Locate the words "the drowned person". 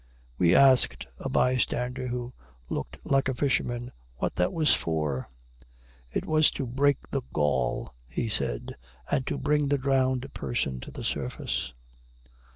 9.69-10.79